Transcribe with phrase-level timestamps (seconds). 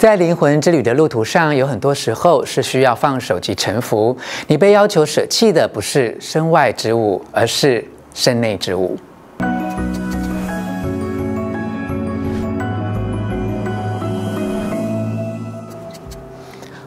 [0.00, 4.16] 在灵魂之旅的路途上，有很多时候是需要放手及臣服。
[4.46, 8.96] 你被要求舍弃的不是身外之物，而是身内之物。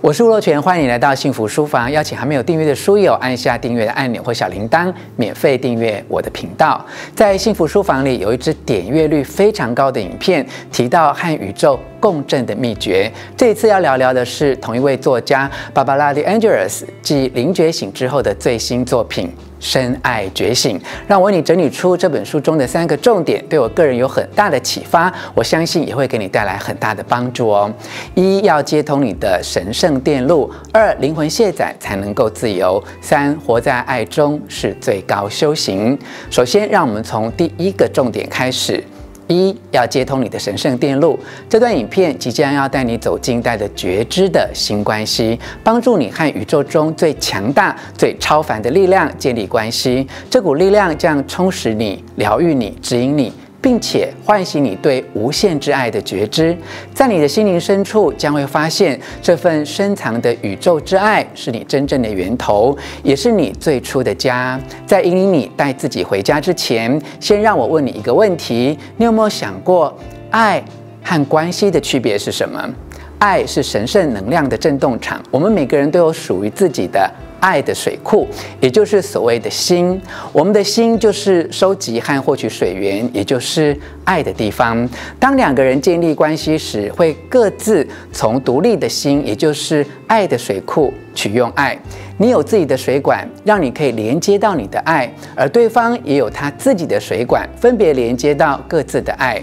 [0.00, 1.90] 我是吴若权，欢迎来到幸福书房。
[1.90, 6.82] 邀请还没有订阅的书友按下订阅的按钮或小铃铛，免费订阅我的频道。
[7.14, 13.10] 在幸福书房里有一支点阅率非常高的影片，提到和宇宙共振的秘诀。
[13.36, 19.30] 这一次要聊聊的是同一位作家 Barbara DeAngelis 继《灵觉醒》之后的最新作品。
[19.60, 25.12] 深爱觉醒，让我为你整理出这本书中的三个重点，对我个人有很大的启发。
[25.34, 27.68] 我相信也会给你带来很大的帮助哦。
[28.14, 35.98] 一要接通你的神圣电路；二灵魂卸载才能够自由；三活在爱中是最高修行。
[36.30, 38.84] 首先，让我们从第一个重点开始。
[39.28, 41.18] 一要接通你的神圣电路，
[41.48, 50.06] 这段影片即将要带你走进带着觉知的新关系，帮助你和宇宙中最强大、最超凡的力量建立关系。
[50.30, 53.32] 这股力量将充实你、疗愈你、指引你。
[53.60, 56.56] 并且唤醒你对无限之爱的觉知，
[56.94, 64.60] 在你的心灵深处将会发现这份深藏的宇宙之爱是你真正的源头，也是你最初的家。
[64.86, 69.92] 在引领你带自己回家之前，先让我问你一个问题：你有没有想过，
[70.30, 70.62] 爱
[71.02, 72.72] 和关系的区别是什么？
[73.18, 77.10] 爱是神圣能量的振动场，我们每个人都有属于自己的。
[77.40, 78.26] 爱的水库，
[78.60, 80.00] 也就是所谓的心。
[80.32, 84.88] 我们的心就是收集和获取水源，也就是爱的地方。
[85.18, 91.78] 当两个人建立关系时，会各自从独立的心，也就是爱的水库取用爱。
[92.16, 99.40] 你有自己的水管，让你可以连接到你的爱，而对方也有他自己的水管，分别连接到各自的爱。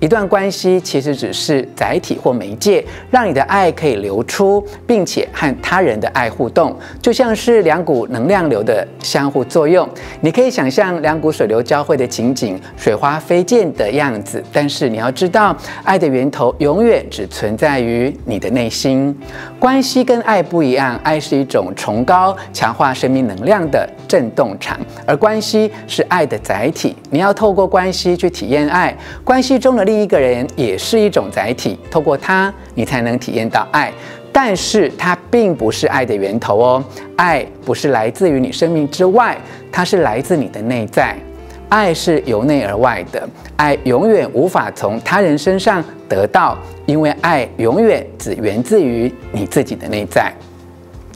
[0.00, 9.88] 一段关系其实只是载体或媒介，让你的爱可以流出，并且和他人的爱互动，就像是两股能量流的相互作用。
[10.20, 14.42] 你可以想象两股水流交汇的情景，水花飞溅的样子。
[14.52, 19.16] 但是你要知道，爱的源头永远只存在于你的内心。
[19.58, 26.94] 关系跟爱不一样，爱是一种崇高、强化生命能量的震动场，而关系是爱的载体。
[27.10, 29.84] 你要透过关系去体验爱，关系中的。
[29.84, 33.90] 另一个人也是一种载体，透过他，你才能体验到爱。
[34.30, 36.84] 但是它并不是爱的源头哦，
[37.16, 39.36] 爱不是来自于你生命之外，
[39.72, 41.16] 它是来自你的内在。
[41.70, 50.32] 爱是由内而外的，爱永远无法从他人身上得到，因为爱永远只源自于你自己的内在。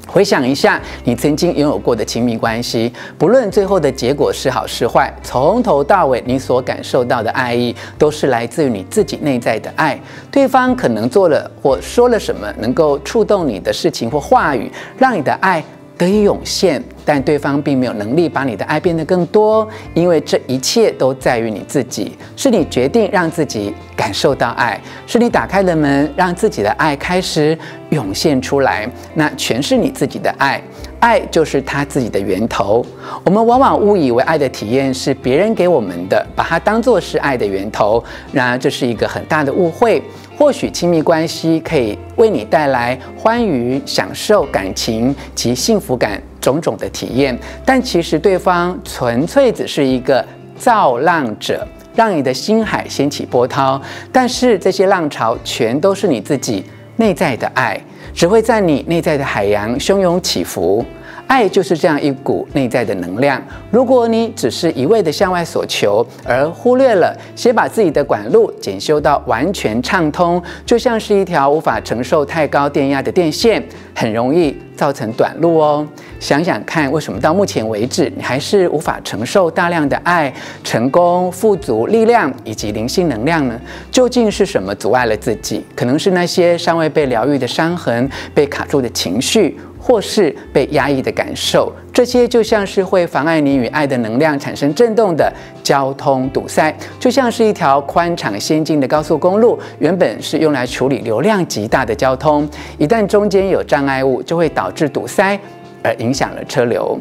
[0.07, 9.99] 回想一下，你曾经拥有过的亲密关系，不论最后的结果是好是坏，从头到尾你所感受到的爱意，都是来自于你自己内在的爱。
[10.31, 15.65] 对方可能做了或说了什么能够触动你的事情或话语，让你的爱
[16.03, 16.83] 得以涌现。
[17.05, 22.17] 但对方并没有能力把你的爱变得更多，因为这一切都在于你自己。
[22.37, 27.59] 是你决定让自己感受到爱，是你打开了门，让自己的爱开始
[27.91, 28.89] 涌现出来。
[29.15, 30.63] 那全是你自己的爱，
[31.01, 32.87] 爱就是他自己的源头。
[33.25, 38.03] 我们往往误以为爱的体验是别人给我们的，把它当作是爱的源头。
[38.33, 40.01] 然而，这是一个很大的误会。
[40.37, 46.23] 或许亲密关系可以为你带来欢愉、享受、感情及幸福感。
[46.43, 50.27] 种种的体验，但其实对方纯粹只是一个
[50.59, 53.81] 造浪者，让你的心海掀起波涛。
[54.11, 56.65] 但是这些浪潮全都是你自己
[56.97, 57.81] 内在的爱，
[58.13, 60.85] 只会在你内在的海洋汹涌起伏。
[61.33, 63.43] 爱就是这样一股内在的能量。
[63.71, 75.89] 如果你只是一味的向外索求，而忽略了先把自己的管路检修到完全畅通，就像是一条无法承受太高电压的电线，很容易造成短路哦。
[76.21, 80.31] 想想看，为什么到目前为止你还是无法承受大量的爱、
[80.63, 83.59] 成功、富足、力量以及灵性能量呢？
[83.91, 85.65] 究竟是什么阻碍了自己？
[85.75, 89.59] 可能是那些尚未被疗愈的伤痕、被卡住的情绪。
[89.83, 95.31] 或是被压抑的感受，这些就像是会妨碍你与爱的能量产生震动的
[95.61, 102.49] 交通堵塞，就像是一条宽敞先进的高速公路，原本是用来处理流量极大的交通，
[102.79, 105.37] 一旦中间有障碍物，就会导致堵塞，
[105.83, 106.97] 而影响了车流。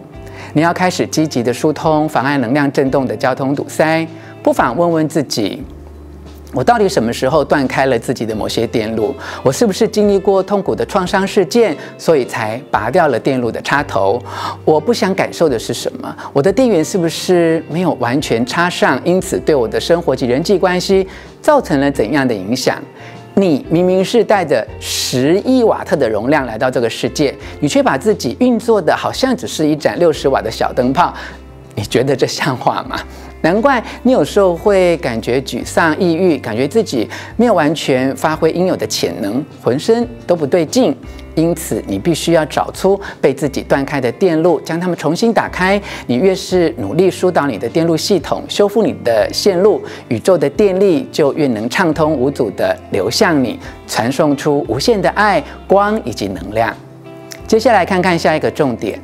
[0.53, 4.07] 你要开始积极的疏通妨碍能量震动的交通堵塞，
[4.41, 5.63] 不妨问问自己。
[6.53, 9.15] 我到底什么时候断开了自己的某些电路？
[9.41, 14.21] 我是不是经历过痛苦的创伤事件，所以才拔掉了电路的插头？
[14.65, 16.15] 我不想感受的是什么？
[16.33, 21.07] 我的电源是不是没有完全插上，因此对我的生活及人际关系
[21.41, 22.77] 造成了怎样的影响？
[23.33, 31.13] 你明明是带着十亿瓦特的容量来到这个世界，你却把自己运作的好像只是一盏六十瓦的小灯泡，
[31.81, 32.95] 你觉得这像话吗？
[33.41, 40.95] 难怪你有时候会感觉沮丧、抑郁，感觉自己没有完全发挥应有的潜能，浑身都不对劲。
[41.33, 45.81] 因此，你必须要找出被自己断开的电路，将它们重新打开。
[46.05, 56.71] 你越是努力疏导你的电路系统，修复你的线路，宇宙的电力就越能畅通无阻地流向你，传送出无限的爱、光以及能量。
[57.47, 58.99] 接下来看看下一个重点。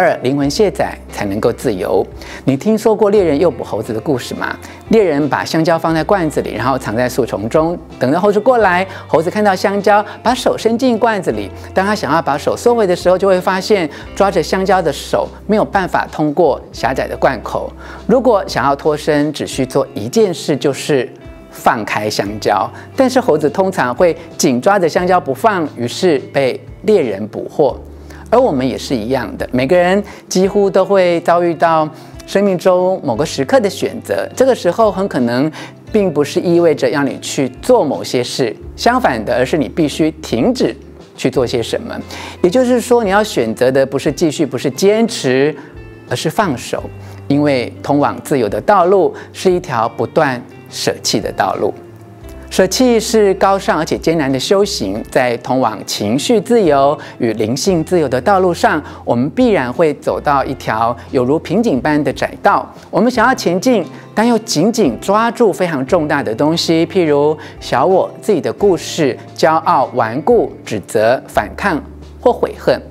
[0.00, 2.02] 二，灵魂卸载才能够自由。
[2.46, 4.56] 你听说过猎人诱捕猴子的故事吗？
[4.88, 8.86] 猎人把香蕉放在罐子里，然后藏在树丛中，等着猴子过来。
[9.06, 11.50] 猴子看到香蕉，把手伸进罐子里。
[11.74, 17.70] 当他想要把手缩回的时候，就会发现抓着香蕉的手没有办法通过狭窄的罐口。
[18.06, 21.06] 如果想要脱身，只需做一件事，就是
[21.50, 22.66] 放开香蕉。
[22.96, 27.78] 但是猴子通常会紧抓着香蕉不放，于是被猎人捕获。
[28.30, 31.88] 而我们也是一样的，每个人几乎都会遭遇到
[32.26, 34.28] 生命中某个时刻的选择。
[34.36, 35.50] 这个时候很可能
[35.92, 40.74] 并不是意味着要你去做某些事，相反的，而是你必须停止
[41.16, 42.00] 去做些什么。
[42.42, 45.52] 也就是说，你要选择的不是继续，不是坚持，
[46.08, 46.84] 而是放手，
[47.26, 50.40] 因为通往自由的道路是一条不断
[50.70, 51.74] 舍弃的道路。
[52.50, 62.68] 舍弃是高尚而且艰难的修行，在通往情绪自由与灵性自由的道路上，我们必然会走到一条有如瓶颈般的窄道。
[62.90, 63.84] 我们想要前进，
[64.16, 71.80] 但又紧紧抓住非常重大的东西，譬如小我、自己的故事、骄傲、顽固、指责、反抗
[72.20, 72.82] 或悔恨。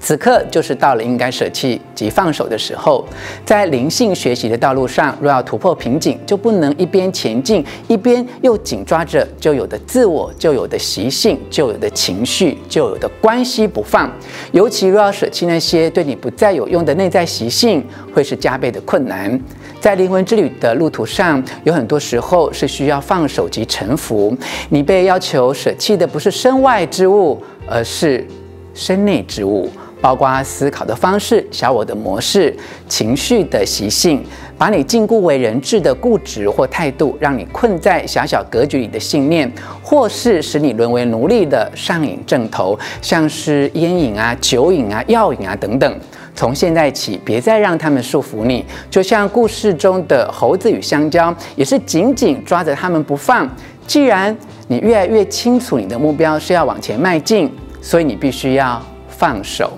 [0.00, 3.04] 此刻就是到了应该舍弃及放手的时候。
[3.44, 14.10] 在灵性学习的道路上，若要突破瓶颈，就不能一边前进，一边又紧抓着旧有的自我、旧有的习性、旧有的情绪、旧有的关系不放。
[14.52, 17.84] 尤其若要舍弃那些对你不再有用的内在习性，
[18.14, 19.40] 会是加倍的困难。
[19.80, 24.36] 在灵魂之旅的路途上，有很多时候是需要放手及臣服。
[24.70, 28.26] 你被要求舍弃的不是身外之物，而是
[28.74, 29.70] 身内之物。
[30.00, 32.54] 包括思考的方式、小我的模式、
[32.88, 34.24] 情绪的习性，
[34.56, 39.50] 把你禁锢为人质的固执或态度，让你困在狭小格局里的信念，
[39.82, 46.00] 或是使你沦为奴隶的上瘾症头，像是烟瘾啊、酒瘾啊、药瘾啊等等。
[46.34, 53.48] 从现在起，别再让他们束缚你，就像故事中的猴子与香蕉，也是紧紧抓着他们不放。
[53.88, 54.36] 既然
[54.68, 57.52] 你越来越清楚你的目标是要往前迈进，
[57.82, 59.72] 所以你必须要放手。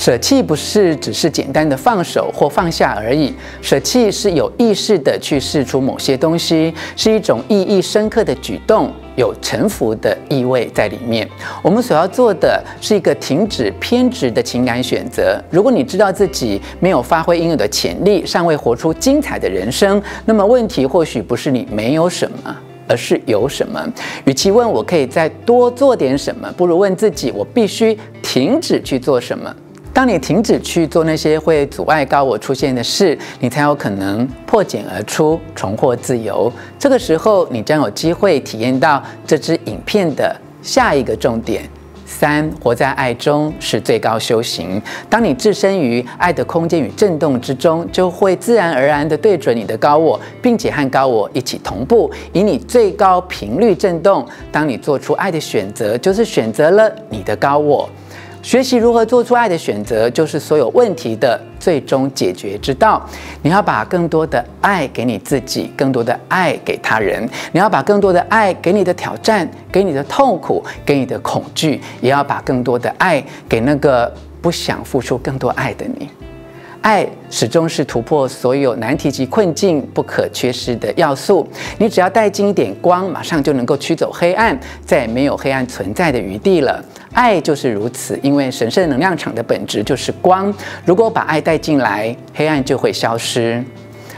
[0.00, 11.28] 舍弃不是只是简单的放手或放下而已，舍弃是有意识的去释出某些东西，是一种意义深刻的举动，有臣服的意味在里面。
[11.62, 15.38] 我们所要做的是一个停止偏执的情感选择。
[15.50, 22.56] 如果你知道自己没有发挥应有的潜力，尚未活出精彩的人生，那么问题或许不是你没有什么，
[22.88, 23.86] 而是有什么。
[24.24, 29.54] 与其问我可以再多做点什么，不如问自己我必须停止去做什么。
[29.92, 36.50] 当你停止去做那些会阻碍高我出现的事，你才有可能破茧而出，重获自由。
[36.78, 41.68] 这个时候，你将有机会体验到这支影片的下一个重点：
[42.06, 44.80] 三，活在爱中是最高修行。
[45.08, 54.24] 当你置身于爱的空间与震动之中，就会自然而然地对准你的高我，并且和高我一起同步，以你最高频率震动。
[54.52, 57.88] 当你做出爱的选择，就是选择了你的高我。
[58.42, 63.06] 学习如何做出爱的选择，就是所有问题的最终解决之道。
[63.42, 67.28] 你要把更多的爱给你自己，更多的爱给他人。
[67.52, 76.08] 你要把更多的爱给你的挑战，给你的痛苦，给你的恐惧，也要把更多的爱给那个不想付出更多爱的你。
[76.80, 81.46] 爱始终是突破所有难题及困境不可缺失的要素。
[81.76, 86.82] 你只要带进一点光，马上就能够驱走黑暗，再也没有黑暗存在的余地了。
[87.12, 90.52] 爱就是如此，因为神圣能量场的本质就是光。
[90.84, 93.62] 如果把爱带进来，黑暗就会消失。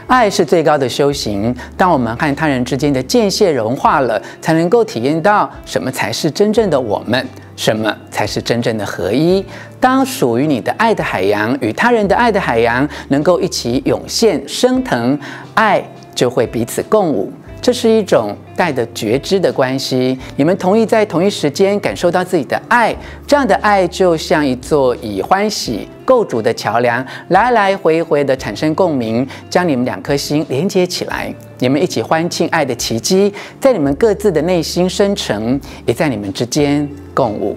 [0.07, 1.55] 爱是最高的修行。
[1.77, 9.43] 当我们和他人之间的界限融化了，才能够体验到什么才是真正的我们，什么才是真正的合一。
[9.81, 15.19] 当属于你的爱的海洋与他人的爱的海洋能够一起涌现升腾，
[15.55, 15.83] 爱
[16.15, 17.33] 就会彼此共舞。
[17.63, 20.19] 这是一种带着觉知的关系。
[20.35, 31.33] 你们同意在同一时间感受到自己的爱，这样的爱就像一座以欢喜构筑的桥梁，来来回回的产生共鸣，将你们两颗心连接起来。
[31.61, 37.57] 你们一起欢庆爱的奇迹，在你们各自的内心生成，也在你们之间共舞。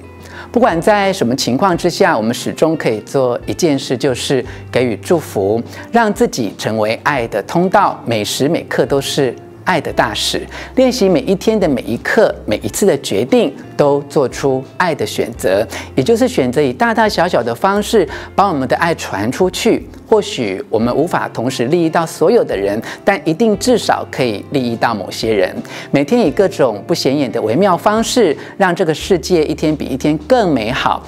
[0.52, 5.60] 不管在什么情况之下，我们始终可以做一件事，就是给予祝福，
[5.92, 9.36] 让自己成为爱的通道，每时每刻都是
[9.66, 10.42] 爱的大使。
[10.76, 19.86] 练习每一天的每一刻，每一次的决定，都做出爱的选择，也就是选择以大大小小的方式，把我们的爱传出去。
[20.08, 25.54] 或许我们无法同时利益到所有的人，但一定至少可以利益到某些人。
[25.90, 31.04] 每天以各种不显眼的微妙方式，让这个世界一天比一天更美好。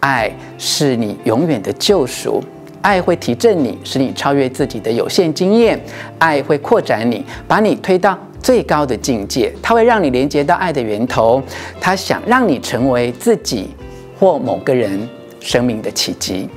[0.00, 2.42] 爱是你永远的救赎，
[2.82, 5.78] 爱会提振你，使你超越自己的有限经验。
[6.18, 9.52] 爱会扩展你，把你推到最高的境界。
[9.62, 11.42] 它会让你连接到爱的源头。
[11.80, 13.70] 它想让你成为自己
[14.18, 15.08] 或某个人
[15.40, 16.48] 生命的奇迹。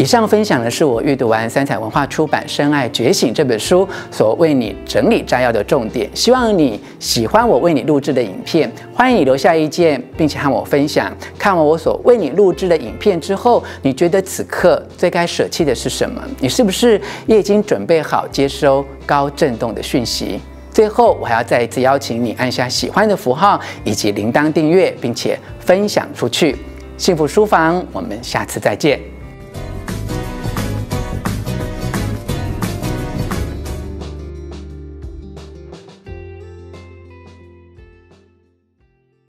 [0.00, 6.08] 以上分享的是我阅读完三彩文化出版《深爱觉醒》这本书所为你整理摘要的重点。
[6.14, 11.14] 希望你喜欢我为你录制的影片，欢迎你留下意见，并且和我分享。
[11.38, 16.22] 看完我所为你录制的影片之后，你觉得此刻最该舍弃的是什么？
[16.40, 20.40] 你是不是也已经准备好接收高震动的讯息？
[20.72, 26.56] 最后，我还要再一次邀请你按下喜欢的符号以及铃铛订阅，并且分享出去。
[26.96, 28.98] 幸福书房，我们下次再见。